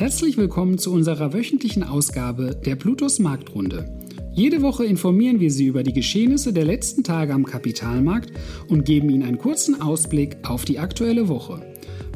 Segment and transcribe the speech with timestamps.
[0.00, 3.84] Herzlich willkommen zu unserer wöchentlichen Ausgabe der Plutos Marktrunde.
[4.32, 8.32] Jede Woche informieren wir Sie über die Geschehnisse der letzten Tage am Kapitalmarkt
[8.68, 11.60] und geben Ihnen einen kurzen Ausblick auf die aktuelle Woche.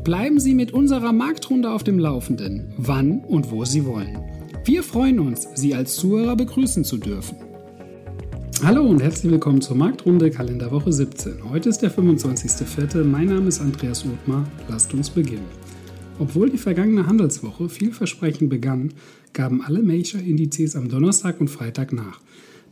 [0.03, 4.19] Bleiben Sie mit unserer Marktrunde auf dem Laufenden, wann und wo Sie wollen.
[4.65, 7.37] Wir freuen uns, Sie als Zuhörer begrüßen zu dürfen.
[8.63, 11.51] Hallo und herzlich willkommen zur Marktrunde Kalenderwoche 17.
[11.51, 13.05] Heute ist der 25.04.
[13.05, 14.49] Mein Name ist Andreas Othmar.
[14.71, 15.45] Lasst uns beginnen.
[16.19, 18.95] Obwohl die vergangene Handelswoche vielversprechend begann,
[19.33, 22.21] gaben alle Major-Indizes am Donnerstag und Freitag nach.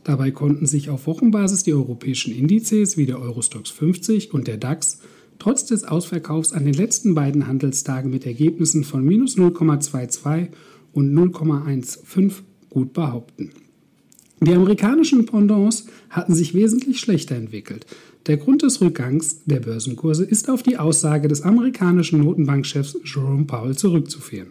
[0.05, 4.99] Dabei konnten sich auf Wochenbasis die europäischen Indizes wie der Eurostox 50 und der DAX
[5.39, 10.47] trotz des Ausverkaufs an den letzten beiden Handelstagen mit Ergebnissen von minus 0,22
[10.93, 12.31] und 0,15
[12.69, 13.51] gut behaupten.
[14.45, 17.85] Die amerikanischen Pendants hatten sich wesentlich schlechter entwickelt.
[18.27, 23.77] Der Grund des Rückgangs der Börsenkurse ist auf die Aussage des amerikanischen Notenbankchefs Jerome Powell
[23.77, 24.49] zurückzuführen.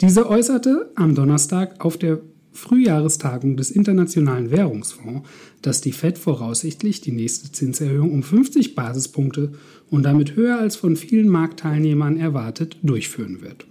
[0.00, 2.20] Dieser äußerte am Donnerstag auf der
[2.52, 5.28] Frühjahrestagung des Internationalen Währungsfonds,
[5.62, 9.52] dass die Fed voraussichtlich die nächste Zinserhöhung um 50 Basispunkte
[9.90, 13.66] und damit höher als von vielen Marktteilnehmern erwartet durchführen wird.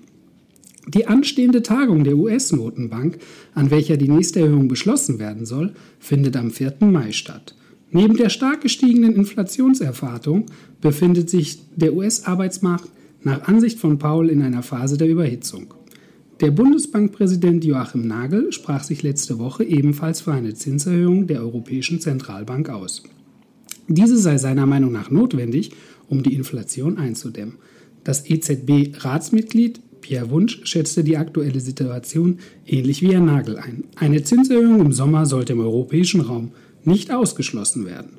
[0.87, 3.19] Die anstehende Tagung der US-Notenbank,
[3.53, 6.77] an welcher die nächste Erhöhung beschlossen werden soll, findet am 4.
[6.81, 7.55] Mai statt.
[7.91, 10.45] Neben der stark gestiegenen Inflationserwartung
[10.79, 12.89] befindet sich der US-Arbeitsmarkt
[13.23, 15.73] nach Ansicht von Paul in einer Phase der Überhitzung.
[16.39, 22.69] Der Bundesbankpräsident Joachim Nagel sprach sich letzte Woche ebenfalls für eine Zinserhöhung der Europäischen Zentralbank
[22.69, 23.03] aus.
[23.89, 25.71] Diese sei seiner Meinung nach notwendig,
[26.07, 27.55] um die Inflation einzudämmen.
[28.03, 33.83] Das EZB-Ratsmitglied Pierre Wunsch schätzte die aktuelle Situation ähnlich wie Herr Nagel ein.
[33.95, 36.51] Eine Zinserhöhung im Sommer sollte im europäischen Raum
[36.83, 38.11] nicht ausgeschlossen werden.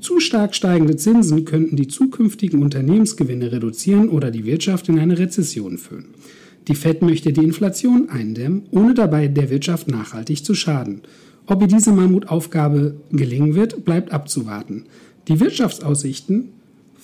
[0.00, 5.78] Zu stark steigende Zinsen könnten die zukünftigen Unternehmensgewinne reduzieren oder die Wirtschaft in eine Rezession
[5.78, 6.06] führen.
[6.68, 11.02] Die Fed möchte die Inflation eindämmen, ohne dabei der Wirtschaft nachhaltig zu schaden.
[11.46, 14.84] Ob ihr diese Mammutaufgabe gelingen wird, bleibt abzuwarten.
[15.28, 16.50] Die Wirtschaftsaussichten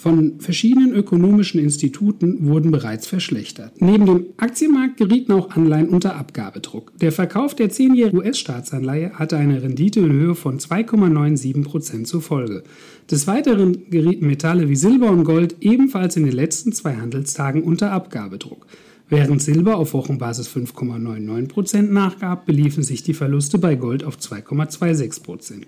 [0.03, 3.81] von verschiedenen ökonomischen Instituten wurden bereits verschlechtert.
[3.81, 6.93] Neben dem Aktienmarkt gerieten auch Anleihen unter Abgabedruck.
[7.01, 12.65] Der Verkauf der 10-jährigen US-Staatsanleihe hatte eine Rendite in Höhe von 2,97 Prozent zur Folge.
[13.13, 17.93] Des Weiteren gerieten Metalle wie Silber und Gold ebenfalls in den letzten zwei Handelstagen unter
[17.93, 18.67] Abgabedruck.
[19.09, 25.23] Während Silber auf Wochenbasis 5,99 Prozent nachgab, beliefen sich die Verluste bei Gold auf 2,26
[25.23, 25.67] Prozent.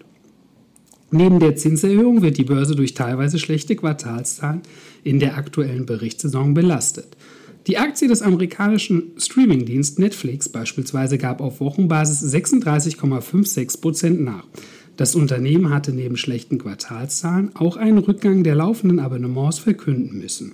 [1.11, 4.63] Neben der Zinserhöhung wird die Börse durch teilweise schlechte Quartalszahlen
[5.05, 7.17] in der aktuellen Berichtssaison belastet.
[7.67, 14.47] Die Aktie des amerikanischen Streamingdienst Netflix beispielsweise gab auf Wochenbasis 36,56% nach.
[14.97, 20.53] Das Unternehmen hatte neben schlechten Quartalszahlen auch einen Rückgang der laufenden Abonnements verkünden müssen.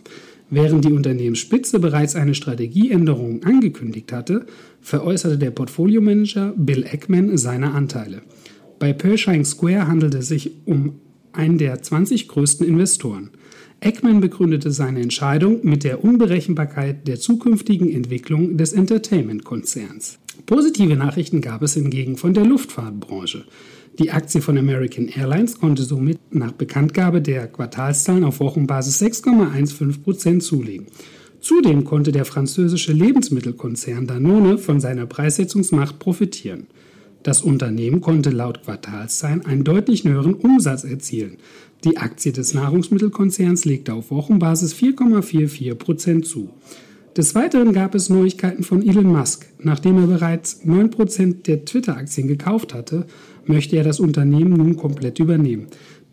[0.51, 4.47] Während die Unternehmensspitze bereits eine Strategieänderung angekündigt hatte,
[4.81, 8.23] veräußerte der Portfoliomanager Bill Eckman seine Anteile.
[8.81, 10.95] Bei Pershing Square handelt es sich um
[11.33, 13.29] einen der 20 größten Investoren.
[13.81, 20.19] Eckman begründete seine Entscheidung mit der Unberechenbarkeit der zukünftigen Entwicklung des Entertainment-Konzerns.
[20.47, 23.45] Positive Nachrichten gab es hingegen von der Luftfahrtbranche.
[23.99, 30.87] Die Aktie von American Airlines konnte somit nach Bekanntgabe der Quartalszahlen auf Wochenbasis 6,15% zulegen.
[31.41, 36.67] Zudem konnte der französische Lebensmittelkonzern Danone von seiner Preissetzungsmacht profitieren.
[37.23, 41.37] Das Unternehmen konnte laut Quartalszahlen einen deutlich höheren Umsatz erzielen.
[41.85, 46.51] Die Aktie des Nahrungsmittelkonzerns legte auf Wochenbasis 4,44 Prozent zu.
[47.17, 49.47] Des Weiteren gab es Neuigkeiten von Elon Musk.
[49.59, 53.07] Nachdem er bereits 9% der Twitter-Aktien gekauft hatte,
[53.45, 55.67] möchte er das Unternehmen nun komplett übernehmen.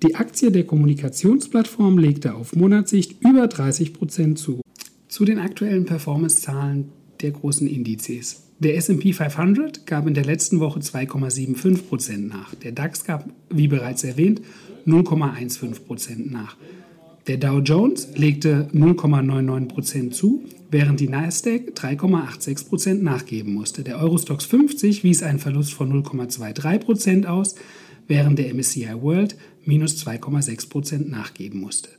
[0.03, 4.61] Die Aktie der Kommunikationsplattform legte auf Monatssicht über 30% zu.
[5.07, 6.89] Zu den aktuellen Performance-Zahlen
[7.21, 8.43] der großen Indizes.
[8.59, 12.55] Der SP 500 gab in der letzten Woche 2,75% nach.
[12.55, 14.41] Der DAX gab, wie bereits erwähnt,
[14.87, 16.57] 0,15% nach.
[17.27, 23.83] Der Dow Jones legte 0,99% zu, während die Nasdaq 3,86% nachgeben musste.
[23.83, 27.55] Der Eurostox 50 wies einen Verlust von 0,23% aus,
[28.07, 29.35] während der MSCI World
[29.65, 31.89] minus 2,6% nachgeben musste.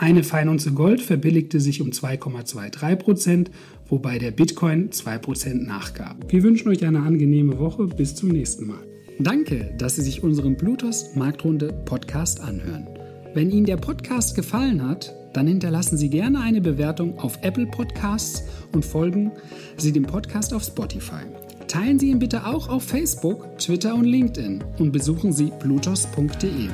[0.00, 3.48] Eine Feinunze Gold verbilligte sich um 2,23%,
[3.86, 6.16] wobei der Bitcoin 2% nachgab.
[6.32, 7.86] Wir wünschen euch eine angenehme Woche.
[7.86, 8.82] Bis zum nächsten Mal.
[9.18, 12.88] Danke, dass Sie sich unseren Bluetooth Marktrunde Podcast anhören.
[13.34, 18.44] Wenn Ihnen der Podcast gefallen hat, dann hinterlassen Sie gerne eine Bewertung auf Apple Podcasts
[18.72, 19.32] und folgen
[19.76, 21.26] Sie dem Podcast auf Spotify.
[21.68, 26.70] Teilen Sie ihn bitte auch auf Facebook, Twitter und LinkedIn und besuchen Sie blutos.de.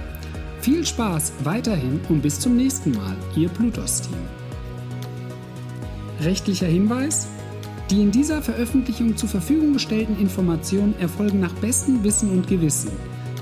[0.66, 4.18] Viel Spaß weiterhin und bis zum nächsten Mal, Ihr Plutos-Team.
[6.22, 7.28] Rechtlicher Hinweis:
[7.88, 12.90] Die in dieser Veröffentlichung zur Verfügung gestellten Informationen erfolgen nach bestem Wissen und Gewissen.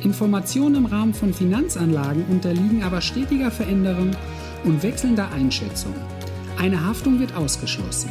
[0.02, 4.10] Informationen im Rahmen von Finanzanlagen unterliegen aber stetiger Veränderung
[4.64, 5.94] und wechselnder Einschätzung.
[6.58, 8.10] Eine Haftung wird ausgeschlossen.